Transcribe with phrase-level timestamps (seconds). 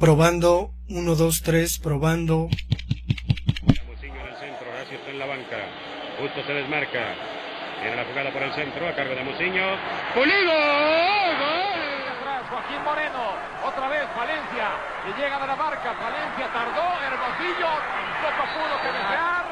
[0.00, 2.48] Probando, 1, 2, 3, probando.
[2.48, 5.60] Muciño en el centro, Horacio está en la banca.
[6.18, 7.12] Justo se desmarca.
[7.84, 9.76] Viene la jugada por el centro, a cargo de Muciño.
[10.16, 10.56] ¡Pulido!
[10.56, 12.00] ¡Gol!
[12.16, 14.72] atrás Joaquín Moreno, otra vez Valencia,
[15.04, 17.68] que llega de la marca, Valencia tardó, Hermosillo
[18.24, 19.44] tampoco pudo cabecear,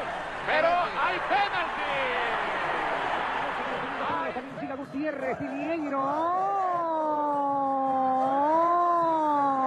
[0.49, 1.69] pero hay penalti.
[4.79, 5.45] Gutiérrez y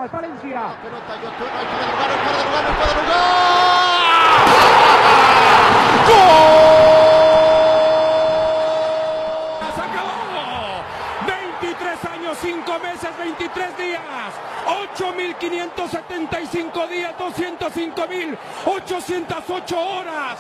[0.03, 0.11] Mineiro.
[0.11, 0.74] Valencia.
[0.83, 1.33] Pelota lugar.
[9.75, 10.83] ¡Se acabó!
[11.27, 14.01] 23 años, 5 meses, 23 días.
[14.97, 20.39] 8.575 días, 205.808 horas.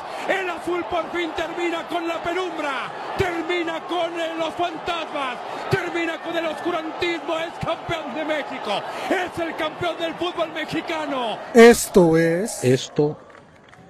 [0.62, 2.92] Azul por fin termina con la penumbra.
[3.18, 5.36] Termina con eh, los fantasmas.
[5.70, 7.36] Termina con el oscurantismo.
[7.38, 8.80] Es campeón de México.
[9.10, 11.38] Es el campeón del fútbol mexicano.
[11.52, 12.62] Esto es.
[12.62, 13.18] Esto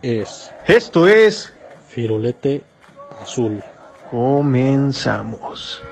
[0.00, 1.52] es Esto es.
[1.88, 2.62] Firulete
[3.20, 3.62] Azul.
[4.10, 5.82] Comenzamos.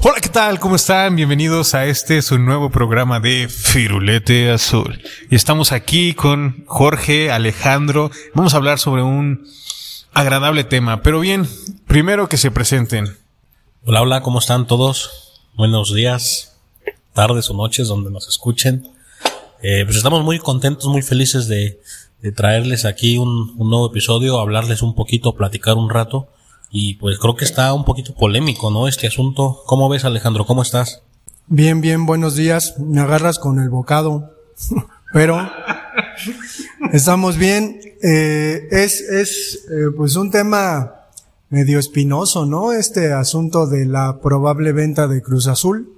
[0.00, 0.60] Hola, ¿qué tal?
[0.60, 1.16] ¿Cómo están?
[1.16, 5.02] Bienvenidos a este su nuevo programa de Firulete Azul.
[5.28, 8.12] Y estamos aquí con Jorge, Alejandro.
[8.32, 9.48] Vamos a hablar sobre un
[10.14, 11.02] agradable tema.
[11.02, 11.48] Pero bien,
[11.88, 13.16] primero que se presenten.
[13.84, 15.42] Hola, hola, ¿cómo están todos?
[15.56, 16.56] Buenos días,
[17.12, 18.88] tardes o noches donde nos escuchen.
[19.64, 21.80] Eh, pues estamos muy contentos, muy felices de,
[22.36, 26.28] traerles aquí un nuevo episodio, hablarles un poquito, platicar un rato.
[26.70, 28.88] Y pues creo que está un poquito polémico, ¿no?
[28.88, 29.62] Este asunto.
[29.66, 30.44] ¿Cómo ves, Alejandro?
[30.44, 31.02] ¿Cómo estás?
[31.46, 32.74] Bien, bien, buenos días.
[32.78, 34.34] Me agarras con el bocado.
[35.12, 35.50] Pero
[36.92, 37.80] estamos bien.
[38.02, 40.94] Eh, es es eh, pues un tema
[41.48, 42.72] medio espinoso, ¿no?
[42.72, 45.90] Este asunto de la probable venta de Cruz Azul.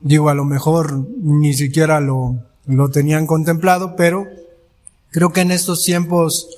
[0.00, 2.36] Digo, a lo mejor ni siquiera lo,
[2.66, 4.26] lo tenían contemplado, pero
[5.10, 6.48] creo que en estos tiempos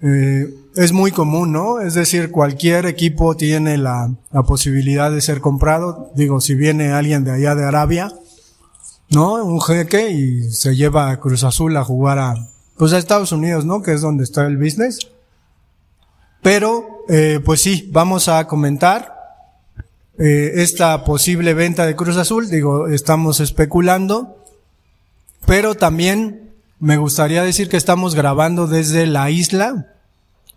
[0.00, 1.80] eh, es muy común, ¿no?
[1.80, 6.10] Es decir, cualquier equipo tiene la, la, posibilidad de ser comprado.
[6.14, 8.12] Digo, si viene alguien de allá de Arabia,
[9.10, 9.44] ¿no?
[9.44, 12.34] Un jeque y se lleva a Cruz Azul a jugar a,
[12.76, 13.82] pues a Estados Unidos, ¿no?
[13.82, 15.08] Que es donde está el business.
[16.42, 19.14] Pero, eh, pues sí, vamos a comentar
[20.18, 22.48] eh, esta posible venta de Cruz Azul.
[22.48, 24.44] Digo, estamos especulando,
[25.44, 26.47] pero también
[26.80, 29.94] me gustaría decir que estamos grabando desde la isla,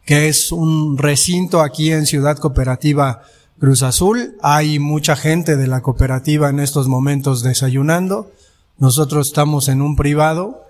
[0.05, 3.23] que es un recinto aquí en Ciudad Cooperativa
[3.59, 4.35] Cruz Azul.
[4.41, 8.31] Hay mucha gente de la cooperativa en estos momentos desayunando.
[8.77, 10.65] Nosotros estamos en un privado,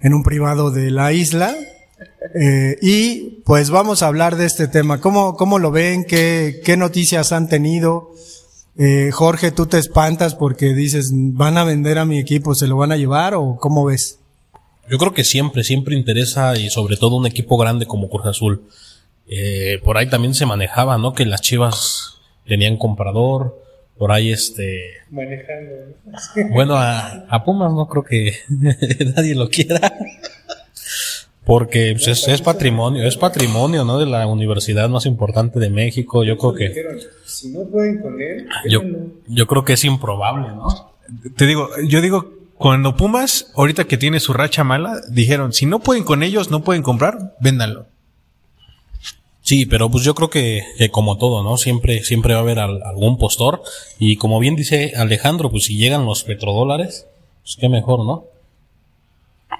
[0.00, 1.54] en un privado de la isla.
[2.34, 5.00] Eh, y pues vamos a hablar de este tema.
[5.00, 6.04] ¿Cómo, cómo lo ven?
[6.04, 8.10] ¿Qué, qué noticias han tenido?
[8.76, 12.54] Eh, Jorge, tú te espantas porque dices, ¿van a vender a mi equipo?
[12.54, 14.18] ¿Se lo van a llevar o cómo ves?
[14.88, 18.64] Yo creo que siempre, siempre interesa y sobre todo un equipo grande como Cruz Azul.
[19.26, 21.14] Eh, por ahí también se manejaba, ¿no?
[21.14, 23.58] Que las Chivas tenían comprador,
[23.96, 24.82] por ahí este...
[25.10, 25.72] Manejando.
[26.50, 28.34] Bueno, a, a, Pumas no creo que
[29.16, 29.94] nadie lo quiera.
[31.44, 33.98] Porque pues, es, es, patrimonio, es patrimonio, ¿no?
[33.98, 36.24] De la universidad más importante de México.
[36.24, 36.98] Yo creo que...
[37.24, 38.46] Si no pueden con él...
[38.68, 38.82] Yo,
[39.28, 40.94] yo creo que es improbable, ¿no?
[41.36, 42.32] Te digo, yo digo
[42.64, 46.64] cuando Pumas, ahorita que tiene su racha mala, dijeron, si no pueden con ellos, no
[46.64, 47.88] pueden comprar, véndanlo.
[49.42, 51.58] Sí, pero pues yo creo que, como todo, ¿no?
[51.58, 53.60] Siempre, siempre va a haber al, algún postor.
[53.98, 57.06] Y como bien dice Alejandro, pues si llegan los petrodólares,
[57.42, 58.24] pues qué mejor, ¿no?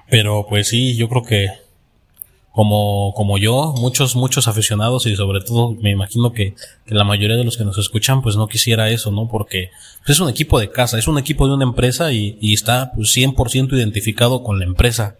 [0.09, 1.49] Pero pues sí, yo creo que
[2.55, 6.55] como, como yo, muchos, muchos aficionados y sobre todo me imagino que,
[6.85, 9.27] que, la mayoría de los que nos escuchan pues no quisiera eso, ¿no?
[9.27, 9.71] Porque
[10.05, 12.93] pues, es un equipo de casa, es un equipo de una empresa y, y está
[12.95, 15.17] pues 100% identificado con la empresa.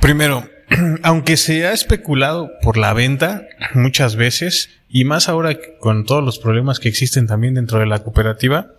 [0.00, 0.48] Primero,
[1.04, 3.42] aunque se ha especulado por la venta
[3.74, 8.00] muchas veces y más ahora con todos los problemas que existen también dentro de la
[8.00, 8.72] cooperativa,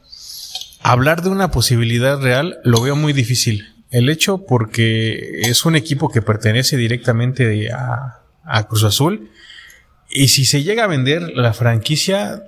[0.84, 3.75] hablar de una posibilidad real lo veo muy difícil.
[3.96, 8.20] El hecho porque es un equipo que pertenece directamente a,
[8.68, 9.32] Cruz Azul.
[10.10, 12.44] Y si se llega a vender la franquicia,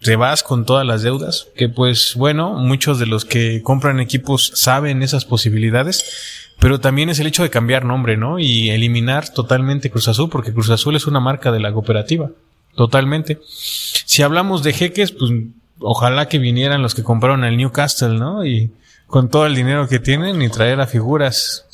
[0.00, 1.48] te vas con todas las deudas.
[1.54, 6.54] Que pues bueno, muchos de los que compran equipos saben esas posibilidades.
[6.60, 8.38] Pero también es el hecho de cambiar nombre, ¿no?
[8.38, 12.30] Y eliminar totalmente Cruz Azul, porque Cruz Azul es una marca de la cooperativa.
[12.74, 13.38] Totalmente.
[13.44, 15.30] Si hablamos de jeques, pues
[15.78, 18.46] ojalá que vinieran los que compraron el Newcastle, ¿no?
[18.46, 18.70] Y
[19.06, 21.64] con todo el dinero que tienen y traer a figuras.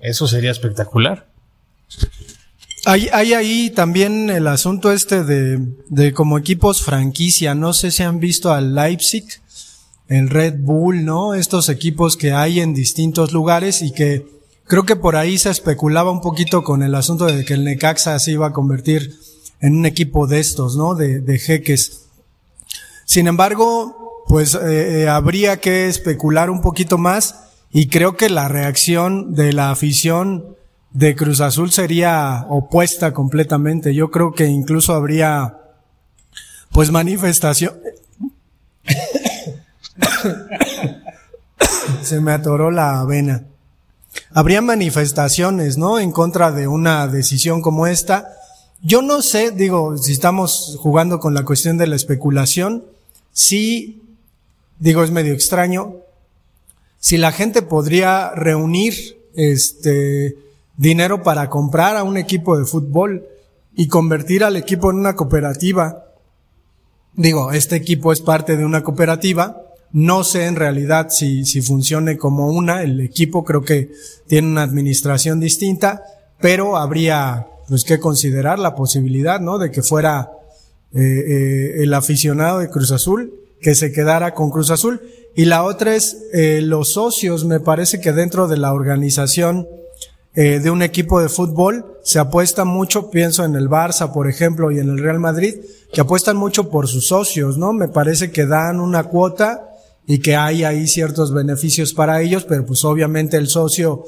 [0.00, 1.26] Eso sería espectacular.
[2.86, 5.58] Hay, ahí también el asunto este de,
[5.88, 7.54] de como equipos franquicia.
[7.54, 9.26] No sé si han visto al Leipzig,
[10.08, 11.34] el Red Bull, ¿no?
[11.34, 14.26] Estos equipos que hay en distintos lugares y que
[14.64, 18.18] creo que por ahí se especulaba un poquito con el asunto de que el Necaxa
[18.18, 19.18] se iba a convertir
[19.60, 20.94] en un equipo de estos, ¿no?
[20.94, 22.06] De, de jeques.
[23.04, 28.46] Sin embargo, pues eh, eh, habría que especular un poquito más y creo que la
[28.46, 30.56] reacción de la afición
[30.92, 33.94] de Cruz Azul sería opuesta completamente.
[33.94, 35.58] Yo creo que incluso habría
[36.72, 37.74] pues manifestación.
[42.02, 43.44] Se me atoró la vena.
[44.32, 45.98] Habría manifestaciones, ¿no?
[45.98, 48.34] En contra de una decisión como esta.
[48.82, 52.84] Yo no sé, digo, si estamos jugando con la cuestión de la especulación,
[53.32, 54.02] sí,
[54.78, 55.96] digo, es medio extraño,
[56.98, 60.36] si la gente podría reunir, este,
[60.76, 63.26] dinero para comprar a un equipo de fútbol
[63.76, 66.06] y convertir al equipo en una cooperativa.
[67.14, 69.62] Digo, este equipo es parte de una cooperativa.
[69.92, 72.82] No sé en realidad si, si funcione como una.
[72.82, 73.92] El equipo creo que
[74.26, 76.02] tiene una administración distinta,
[76.40, 79.58] pero habría pues que considerar la posibilidad, ¿no?
[79.58, 80.30] De que fuera
[80.94, 85.00] eh, eh, el aficionado de Cruz Azul que se quedara con Cruz Azul.
[85.34, 87.44] Y la otra es eh, los socios.
[87.44, 89.66] Me parece que dentro de la organización
[90.40, 94.70] eh, de un equipo de fútbol, se apuesta mucho, pienso en el Barça, por ejemplo,
[94.70, 95.56] y en el Real Madrid,
[95.92, 97.72] que apuestan mucho por sus socios, ¿no?
[97.72, 99.68] Me parece que dan una cuota
[100.06, 104.04] y que hay ahí ciertos beneficios para ellos, pero pues obviamente el socio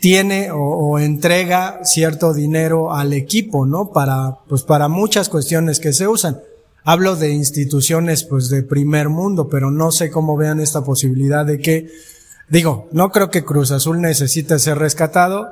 [0.00, 3.90] tiene o, o, entrega cierto dinero al equipo, ¿no?
[3.92, 6.40] Para, pues para muchas cuestiones que se usan.
[6.84, 11.58] Hablo de instituciones, pues de primer mundo, pero no sé cómo vean esta posibilidad de
[11.58, 11.88] que
[12.48, 15.48] Digo, no creo que Cruz Azul necesite ser rescatado,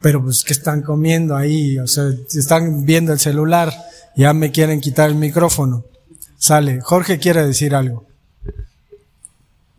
[0.00, 3.72] pero pues que están comiendo ahí, o sea, están viendo el celular,
[4.16, 5.84] ya me quieren quitar el micrófono.
[6.36, 8.06] Sale, Jorge quiere decir algo.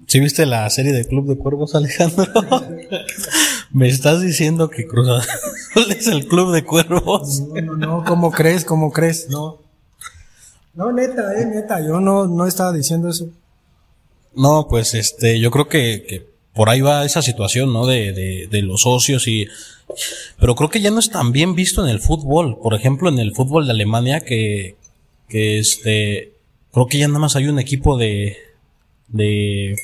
[0.08, 2.26] ¿Sí viste la serie de Club de Cuervos, Alejandro?
[3.72, 7.42] ¿Me estás diciendo que Cruz Azul es el Club de Cuervos?
[7.42, 8.66] No, no, no, ¿cómo crees?
[8.66, 9.30] ¿Cómo crees?
[9.30, 9.60] No.
[10.74, 13.30] No, neta, eh, neta, yo no, no estaba diciendo eso.
[14.36, 17.86] No, pues este, yo creo que, que por ahí va esa situación, ¿no?
[17.86, 19.48] De, de, de, los socios y,
[20.40, 22.58] pero creo que ya no es tan bien visto en el fútbol.
[22.62, 24.76] Por ejemplo, en el fútbol de Alemania que,
[25.28, 26.34] que este,
[26.72, 28.38] creo que ya nada más hay un equipo de,
[29.08, 29.76] de,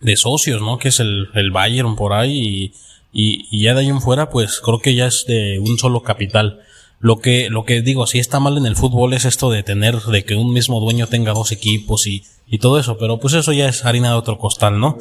[0.00, 0.78] de socios, ¿no?
[0.78, 2.74] Que es el, el Bayern por ahí y,
[3.12, 6.02] y, y ya de ahí en fuera, pues creo que ya es de un solo
[6.02, 6.60] capital.
[7.02, 9.98] Lo que, lo que digo, si está mal en el fútbol es esto de tener,
[9.98, 13.52] de que un mismo dueño tenga dos equipos y, y todo eso, pero pues eso
[13.52, 14.96] ya es harina de otro costal, ¿no?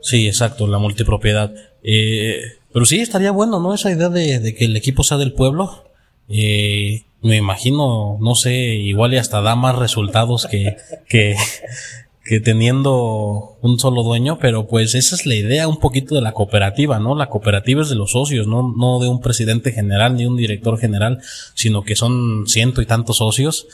[0.00, 1.52] Sí, exacto, la multipropiedad.
[1.82, 2.40] Eh,
[2.72, 3.74] pero sí, estaría bueno, ¿no?
[3.74, 5.84] Esa idea de, de que el equipo sea del pueblo.
[6.30, 11.36] Eh, me imagino, no sé, igual y hasta da más resultados que, que,
[12.28, 16.32] que teniendo un solo dueño, pero pues esa es la idea un poquito de la
[16.32, 17.14] cooperativa, ¿no?
[17.14, 20.78] La cooperativa es de los socios, no, no de un presidente general ni un director
[20.78, 21.20] general,
[21.54, 23.66] sino que son ciento y tantos socios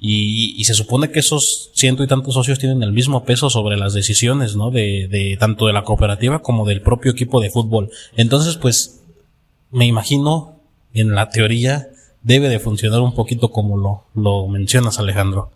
[0.00, 3.76] y, y, se supone que esos ciento y tantos socios tienen el mismo peso sobre
[3.76, 4.70] las decisiones, ¿no?
[4.70, 7.90] De, de tanto de la cooperativa como del propio equipo de fútbol.
[8.16, 9.02] Entonces, pues,
[9.72, 10.60] me imagino,
[10.94, 11.88] en la teoría,
[12.22, 15.50] debe de funcionar un poquito como lo, lo mencionas, Alejandro.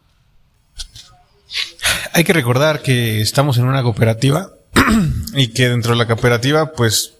[2.12, 4.50] Hay que recordar que estamos en una cooperativa
[5.34, 7.14] y que dentro de la cooperativa, pues,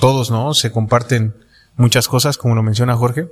[0.00, 0.54] todos, ¿no?
[0.54, 1.34] Se comparten
[1.76, 3.26] muchas cosas, como lo menciona Jorge.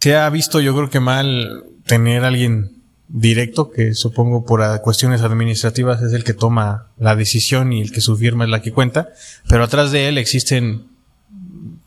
[0.00, 5.22] Se ha visto, yo creo que mal tener a alguien directo, que supongo por cuestiones
[5.22, 8.72] administrativas es el que toma la decisión y el que su firma es la que
[8.72, 9.08] cuenta,
[9.48, 10.86] pero atrás de él existen,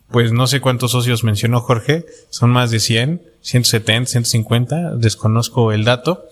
[0.10, 5.84] pues no sé cuántos socios mencionó Jorge, son más de 100, 170, 150, desconozco el
[5.84, 6.26] dato,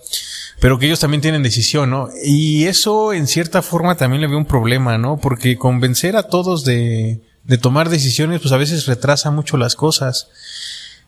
[0.60, 2.08] pero que ellos también tienen decisión, ¿no?
[2.24, 5.18] Y eso en cierta forma también le veo un problema, ¿no?
[5.18, 10.28] Porque convencer a todos de, de tomar decisiones, pues a veces retrasa mucho las cosas.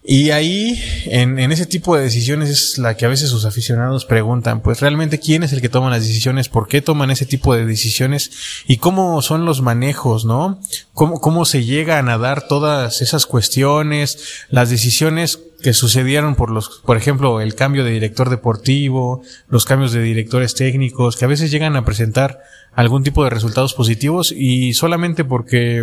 [0.05, 4.07] Y ahí, en, en, ese tipo de decisiones es la que a veces sus aficionados
[4.07, 7.55] preguntan, pues realmente quién es el que toma las decisiones, por qué toman ese tipo
[7.55, 8.31] de decisiones
[8.67, 10.61] y cómo son los manejos, ¿no?
[10.95, 16.81] Cómo, cómo se llegan a dar todas esas cuestiones, las decisiones que sucedieron por los,
[16.85, 21.51] por ejemplo, el cambio de director deportivo, los cambios de directores técnicos, que a veces
[21.51, 22.41] llegan a presentar
[22.73, 25.83] algún tipo de resultados positivos y solamente porque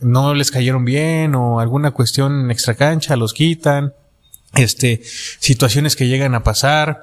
[0.00, 3.94] no les cayeron bien o alguna cuestión extra cancha los quitan,
[4.54, 5.02] este,
[5.38, 7.02] situaciones que llegan a pasar,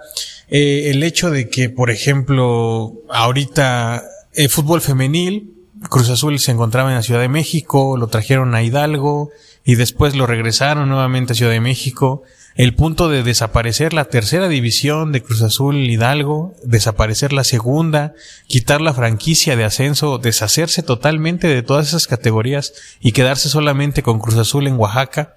[0.50, 5.54] eh, el hecho de que, por ejemplo, ahorita el fútbol femenil,
[5.90, 9.30] Cruz Azul se encontraba en la Ciudad de México, lo trajeron a Hidalgo
[9.64, 12.24] y después lo regresaron nuevamente a Ciudad de México.
[12.58, 18.16] El punto de desaparecer la tercera división de Cruz Azul Hidalgo, desaparecer la segunda,
[18.48, 24.20] quitar la franquicia de ascenso, deshacerse totalmente de todas esas categorías y quedarse solamente con
[24.20, 25.36] Cruz Azul en Oaxaca.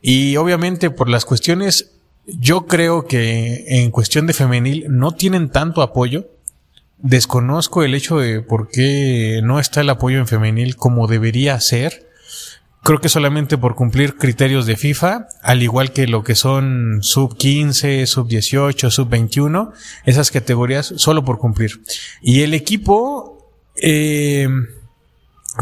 [0.00, 1.92] Y obviamente por las cuestiones,
[2.26, 6.26] yo creo que en cuestión de femenil no tienen tanto apoyo
[6.98, 12.05] desconozco el hecho de por qué no está el apoyo en femenil como debería ser.
[12.86, 17.36] Creo que solamente por cumplir criterios de FIFA, al igual que lo que son sub
[17.36, 19.72] 15, sub 18, sub 21,
[20.04, 21.82] esas categorías solo por cumplir.
[22.22, 23.50] Y el equipo,
[23.82, 24.48] eh,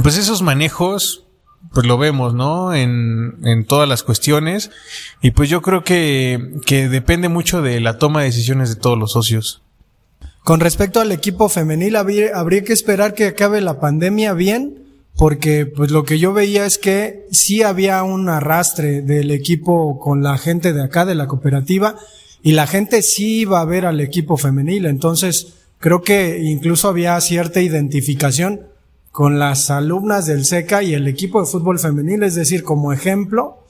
[0.02, 1.24] pues esos manejos,
[1.72, 2.74] pues lo vemos, ¿no?
[2.74, 4.70] En, todas las cuestiones.
[5.22, 8.98] Y pues yo creo que, que depende mucho de la toma de decisiones de todos
[8.98, 9.62] los socios.
[10.42, 14.83] Con respecto al equipo femenil, habría, habría, que esperar que acabe la pandemia bien,
[15.16, 20.22] porque pues lo que yo veía es que sí había un arrastre del equipo con
[20.22, 21.96] la gente de acá, de la cooperativa,
[22.42, 24.86] y la gente sí iba a ver al equipo femenil.
[24.86, 28.66] Entonces, creo que incluso había cierta identificación
[29.12, 33.64] con las alumnas del SECA y el equipo de fútbol femenil, es decir, como ejemplo,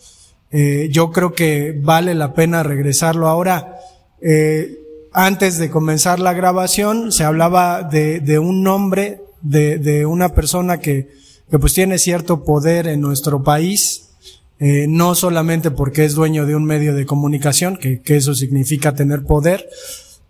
[0.50, 3.28] eh, yo creo que vale la pena regresarlo.
[3.28, 3.76] Ahora,
[4.22, 4.78] eh,
[5.12, 10.80] antes de comenzar la grabación se hablaba de, de un nombre de, de, una persona
[10.80, 11.10] que,
[11.50, 14.10] que pues tiene cierto poder en nuestro país,
[14.58, 18.94] eh, no solamente porque es dueño de un medio de comunicación, que, que eso significa
[18.94, 19.68] tener poder,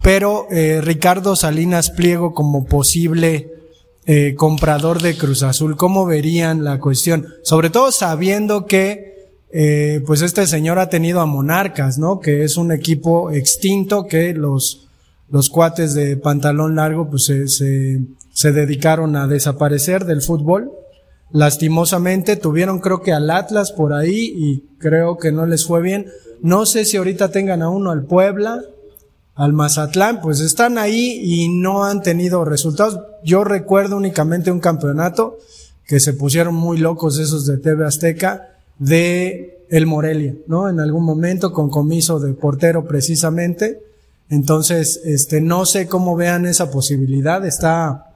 [0.02, 3.50] pero eh, Ricardo Salinas Pliego como posible
[4.06, 7.26] eh, comprador de Cruz Azul, ¿cómo verían la cuestión?
[7.42, 9.14] Sobre todo sabiendo que
[9.50, 12.20] eh, pues este señor ha tenido a Monarcas, ¿no?
[12.20, 14.88] Que es un equipo extinto que los,
[15.30, 20.70] los cuates de pantalón largo pues se, se, se dedicaron a desaparecer del fútbol.
[21.30, 26.06] Lastimosamente tuvieron creo que al Atlas por ahí y creo que no les fue bien.
[26.42, 28.62] No sé si ahorita tengan a uno al Puebla,
[29.34, 33.00] al Mazatlán, pues están ahí y no han tenido resultados.
[33.24, 35.38] Yo recuerdo únicamente un campeonato
[35.86, 40.68] que se pusieron muy locos esos de TV Azteca de el Morelia, ¿no?
[40.68, 43.82] En algún momento con comiso de portero precisamente.
[44.30, 47.44] Entonces, este, no sé cómo vean esa posibilidad.
[47.44, 48.13] ¿Está,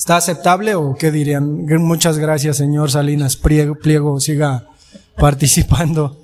[0.00, 1.66] está aceptable o qué dirían?
[1.82, 4.64] Muchas gracias, señor Salinas Pliego, Pliego siga
[5.18, 6.16] participando.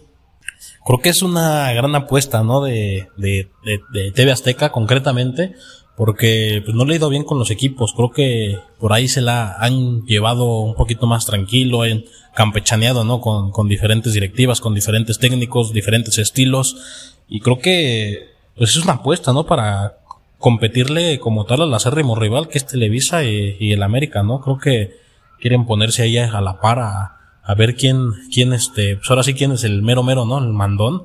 [0.87, 2.62] Creo que es una gran apuesta, ¿no?
[2.62, 5.56] De, de, de, de TV Azteca concretamente,
[5.95, 7.92] porque pues, no le ha ido bien con los equipos.
[7.95, 13.21] Creo que por ahí se la han llevado un poquito más tranquilo, en campechaneado, ¿no?
[13.21, 17.14] Con, con diferentes directivas, con diferentes técnicos, diferentes estilos.
[17.28, 19.45] Y creo que pues es una apuesta, ¿no?
[19.45, 19.99] Para
[20.47, 24.41] competirle como tal al acérrimo rival que es Televisa y, el América, ¿no?
[24.41, 24.97] Creo que
[25.41, 29.50] quieren ponerse ahí a la par a, ver quién, quién este, pues ahora sí quién
[29.50, 30.38] es el mero mero, ¿no?
[30.38, 31.03] El mandón.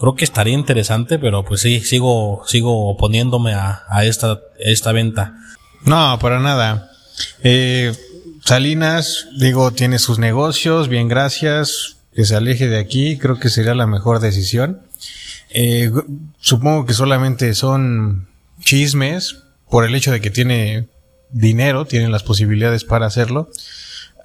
[0.00, 4.90] Creo que estaría interesante, pero pues sí, sigo, sigo oponiéndome a, a esta, a esta
[4.90, 5.34] venta.
[5.84, 6.90] No, para nada.
[7.44, 7.92] Eh,
[8.44, 13.76] Salinas, digo, tiene sus negocios, bien gracias, que se aleje de aquí, creo que sería
[13.76, 14.80] la mejor decisión.
[15.50, 15.92] Eh,
[16.40, 18.26] supongo que solamente son
[18.60, 19.36] chismes
[19.70, 20.88] por el hecho de que tiene
[21.30, 23.50] dinero, tiene las posibilidades para hacerlo.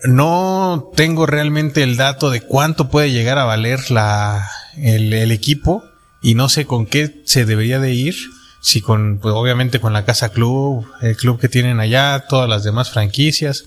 [0.03, 5.83] No tengo realmente el dato de cuánto puede llegar a valer la, el, el equipo
[6.21, 8.15] y no sé con qué se debería de ir
[8.61, 12.63] si con, pues obviamente con la Casa Club, el club que tienen allá, todas las
[12.63, 13.65] demás franquicias.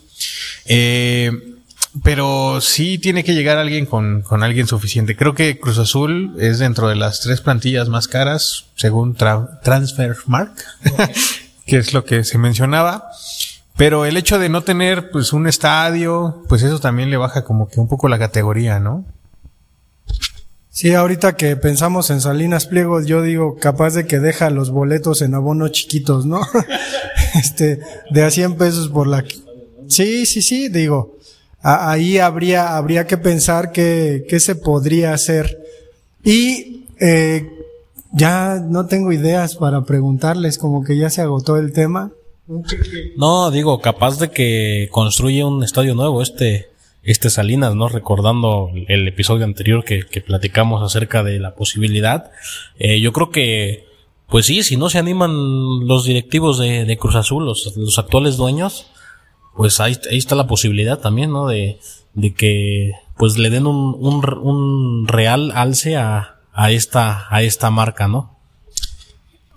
[0.67, 1.33] Eh,
[2.03, 5.17] pero sí tiene que llegar alguien con, con alguien suficiente.
[5.17, 10.53] Creo que Cruz Azul es dentro de las tres plantillas más caras, según tra Transfermark,
[11.67, 13.11] que es lo que se mencionaba.
[13.77, 17.69] Pero el hecho de no tener pues un estadio, pues eso también le baja como
[17.69, 19.05] que un poco la categoría, ¿no?
[20.71, 25.23] Sí, ahorita que pensamos en Salinas Pliego, yo digo, capaz de que deja los boletos
[25.23, 26.41] en abono chiquitos, ¿no?
[27.35, 29.25] este, de a 100 pesos por la...
[29.89, 31.14] Sí, sí, sí, digo,
[31.65, 35.59] ahí habría, habría que pensar qué, qué se podría hacer.
[36.23, 37.51] Y, eh,
[38.15, 42.13] ya no tengo ideas para preguntarles, como que ya se agotó el tema.
[43.17, 46.69] No, digo, capaz de que construye un estadio nuevo este,
[47.03, 47.89] este Salinas, ¿no?
[47.89, 52.31] Recordando el episodio anterior que, que platicamos acerca de la posibilidad.
[52.79, 53.87] Eh, yo creo que,
[54.29, 58.37] pues sí, si no se animan los directivos de, de Cruz Azul, los, los, actuales
[58.37, 58.87] dueños,
[59.57, 61.47] pues ahí, ahí está la posibilidad también, ¿no?
[61.47, 61.79] De,
[62.15, 67.71] de que, pues le den un, un, un real alce a, a esta, a esta
[67.71, 68.35] marca, ¿no?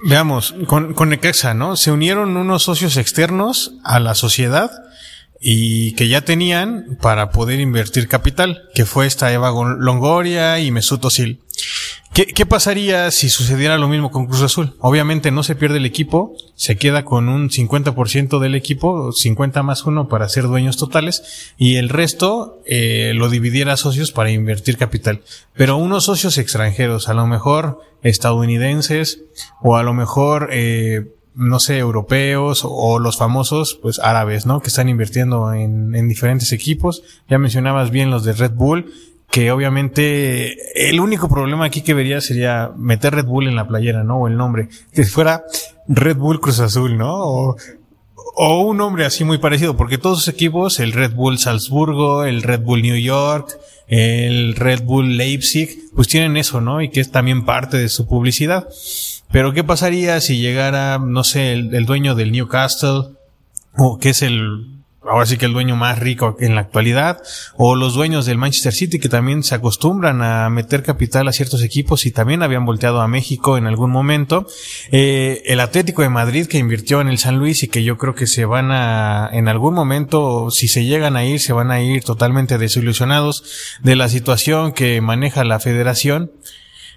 [0.03, 1.75] Veamos, con, con Necaxa, ¿no?
[1.75, 4.71] Se unieron unos socios externos a la sociedad
[5.39, 11.03] y que ya tenían para poder invertir capital, que fue esta Eva Longoria y Mesut
[11.03, 11.41] Özil.
[12.17, 14.73] ¿Qué, ¿Qué, pasaría si sucediera lo mismo con Cruz Azul?
[14.79, 19.85] Obviamente no se pierde el equipo, se queda con un 50% del equipo, 50 más
[19.85, 24.77] uno para ser dueños totales, y el resto eh, lo dividiera a socios para invertir
[24.77, 25.21] capital.
[25.53, 29.21] Pero unos socios extranjeros, a lo mejor estadounidenses,
[29.61, 34.59] o a lo mejor eh, no sé, europeos o los famosos, pues árabes, ¿no?
[34.59, 37.03] Que están invirtiendo en, en diferentes equipos.
[37.29, 38.91] Ya mencionabas bien los de Red Bull,
[39.29, 44.03] que obviamente el único problema aquí que vería sería meter Red Bull en la playera,
[44.03, 44.17] ¿no?
[44.17, 44.69] O el nombre.
[44.93, 45.43] Que fuera
[45.87, 47.13] Red Bull Cruz Azul, ¿no?
[47.13, 47.57] O,
[48.39, 52.43] o un nombre así muy parecido, porque todos los equipos, el Red Bull Salzburgo, el
[52.43, 53.57] Red Bull New York,
[53.87, 56.81] el Red Bull Leipzig, pues tienen eso, ¿no?
[56.81, 58.67] Y que es también parte de su publicidad.
[59.31, 63.15] Pero ¿qué pasaría si llegara, no sé, el, el, dueño del Newcastle,
[63.75, 64.76] o que es el,
[65.09, 67.21] ahora sí que el dueño más rico en la actualidad,
[67.55, 71.63] o los dueños del Manchester City que también se acostumbran a meter capital a ciertos
[71.63, 74.47] equipos y también habían volteado a México en algún momento,
[74.91, 78.15] eh, el Atlético de Madrid que invirtió en el San Luis y que yo creo
[78.15, 81.81] que se van a, en algún momento, si se llegan a ir, se van a
[81.81, 83.43] ir totalmente desilusionados
[83.81, 86.31] de la situación que maneja la federación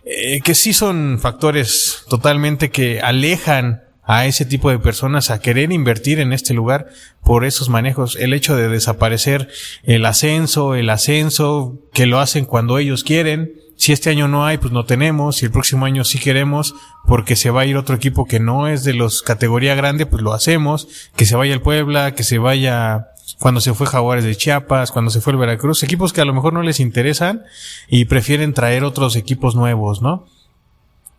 [0.05, 5.71] eh, que sí son factores totalmente que alejan a ese tipo de personas a querer
[5.71, 6.89] invertir en este lugar
[7.23, 8.17] por esos manejos.
[8.17, 9.49] El hecho de desaparecer
[9.85, 13.53] el ascenso, el ascenso, que lo hacen cuando ellos quieren.
[13.77, 15.37] Si este año no hay, pues no tenemos.
[15.37, 16.75] Si el próximo año sí queremos,
[17.07, 20.25] porque se va a ir otro equipo que no es de los categoría grande, pues
[20.25, 20.89] lo hacemos.
[21.15, 25.13] Que se vaya el Puebla, que se vaya cuando se fue Jaguares de Chiapas, cuando
[25.13, 27.45] se fue el Veracruz, equipos que a lo mejor no les interesan
[27.87, 30.27] y prefieren traer otros equipos nuevos, ¿no?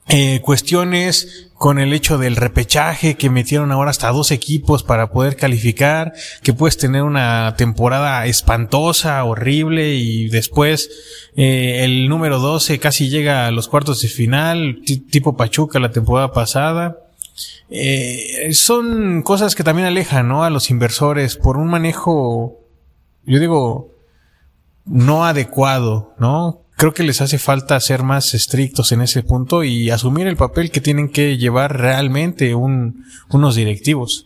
[0.07, 5.35] Eh, cuestiones con el hecho del repechaje que metieron ahora hasta dos equipos para poder
[5.35, 10.89] calificar, que puedes tener una temporada espantosa, horrible y después
[11.35, 16.33] eh, el número 12 casi llega a los cuartos de final, tipo Pachuca la temporada
[16.33, 16.97] pasada.
[17.69, 20.43] Eh, son cosas que también alejan, ¿no?
[20.43, 22.59] A los inversores por un manejo,
[23.23, 23.95] yo digo,
[24.85, 26.63] no adecuado, ¿no?
[26.81, 30.71] Creo que les hace falta ser más estrictos en ese punto y asumir el papel
[30.71, 34.25] que tienen que llevar realmente un, unos directivos.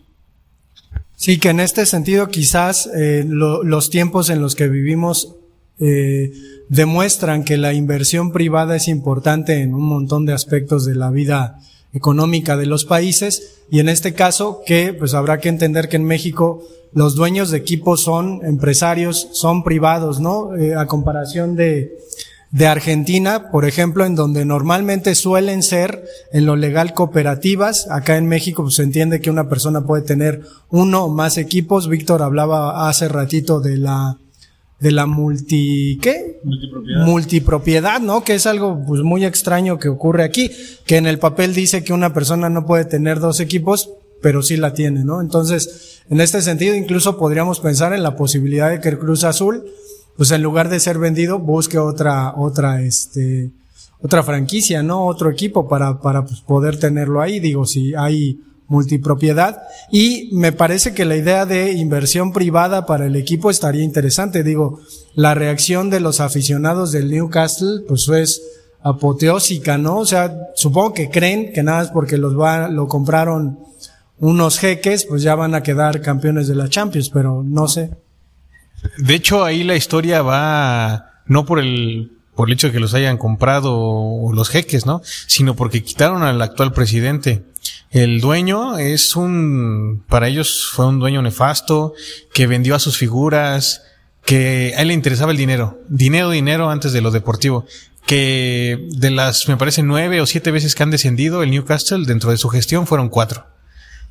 [1.18, 5.36] Sí, que en este sentido quizás eh, lo, los tiempos en los que vivimos
[5.82, 6.32] eh,
[6.70, 11.60] demuestran que la inversión privada es importante en un montón de aspectos de la vida
[11.92, 16.06] económica de los países y en este caso que pues habrá que entender que en
[16.06, 16.64] México
[16.94, 20.56] los dueños de equipos son empresarios, son privados, ¿no?
[20.56, 21.98] Eh, a comparación de,
[22.52, 27.90] de Argentina, por ejemplo, en donde normalmente suelen ser en lo legal cooperativas.
[27.90, 31.90] Acá en México pues, se entiende que una persona puede tener uno o más equipos.
[31.90, 34.18] Víctor hablaba hace ratito de la
[34.80, 36.40] de la multi ¿qué?
[36.44, 37.06] Multipropiedad.
[37.06, 38.24] multipropiedad, ¿no?
[38.24, 40.52] Que es algo pues muy extraño que ocurre aquí,
[40.86, 43.90] que en el papel dice que una persona no puede tener dos equipos,
[44.22, 45.22] pero sí la tiene, ¿no?
[45.22, 49.66] Entonces, en este sentido incluso podríamos pensar en la posibilidad de que el Cruz Azul
[50.18, 53.52] pues en lugar de ser vendido busque otra otra este
[54.02, 55.06] otra franquicia, ¿no?
[55.06, 60.94] Otro equipo para para pues, poder tenerlo ahí, digo, si hay multipropiedad y me parece
[60.94, 64.44] que la idea de inversión privada para el equipo estaría interesante.
[64.44, 64.80] Digo,
[65.14, 68.42] la reacción de los aficionados del Newcastle pues es
[68.82, 69.98] apoteósica, ¿no?
[69.98, 73.60] O sea, supongo que creen que nada es porque los va, lo compraron
[74.20, 77.92] unos jeques, pues ya van a quedar campeones de la Champions, pero no sé.
[78.98, 82.94] De hecho, ahí la historia va no por el por el hecho de que los
[82.94, 85.02] hayan comprado los jeques, ¿no?
[85.06, 87.44] Sino porque quitaron al actual presidente.
[87.92, 91.94] El dueño es un, para ellos fue un dueño nefasto,
[92.34, 93.84] que vendió a sus figuras,
[94.26, 95.80] que a él le interesaba el dinero.
[95.88, 97.66] Dinero, dinero antes de lo deportivo.
[98.06, 102.32] Que de las, me parece, nueve o siete veces que han descendido el Newcastle, dentro
[102.32, 103.46] de su gestión fueron cuatro.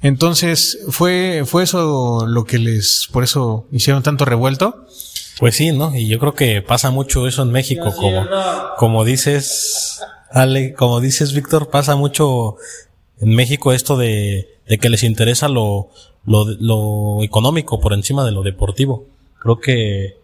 [0.02, 4.86] Entonces, fue, fue eso lo que les, por eso hicieron tanto revuelto.
[5.38, 5.96] Pues sí, ¿no?
[5.96, 8.26] Y yo creo que pasa mucho eso en México, como,
[8.76, 12.56] como dices, Ale, como dices, Víctor, pasa mucho
[13.20, 15.88] en México esto de, de que les interesa lo,
[16.24, 19.06] lo, lo económico por encima de lo deportivo.
[19.40, 20.16] Creo que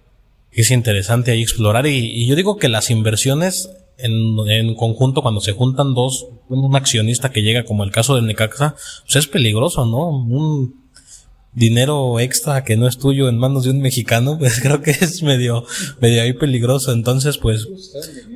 [0.53, 3.71] es interesante ahí explorar y, y yo digo que las inversiones
[4.03, 8.75] en, conjunto cuando se juntan dos, un accionista que llega como el caso del Necaxa,
[9.05, 10.09] pues es peligroso, ¿no?
[10.09, 10.81] Un
[11.53, 15.23] dinero extra que no es tuyo en manos de un mexicano, pues creo que es
[15.23, 15.65] medio,
[16.01, 16.93] medio ahí peligroso.
[16.93, 17.69] Entonces, pues,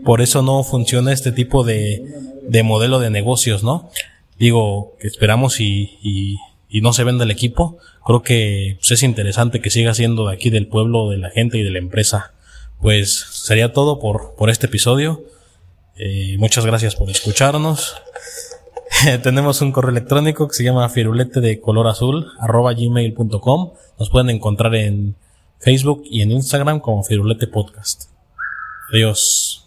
[0.05, 2.03] por eso no funciona este tipo de,
[2.49, 3.91] de modelo de negocios, ¿no?
[4.39, 9.61] Digo, esperamos y, y, y no se vende el equipo, creo que pues, es interesante
[9.61, 12.33] que siga siendo de aquí del pueblo, de la gente y de la empresa.
[12.81, 15.23] Pues sería todo por, por este episodio.
[15.97, 17.95] Eh, muchas gracias por escucharnos.
[19.23, 22.75] Tenemos un correo electrónico que se llama firulete de color azul arroba.
[22.75, 25.17] Nos pueden encontrar en
[25.59, 28.11] Facebook y en Instagram como Firulete Podcast.
[28.93, 29.64] Adiós.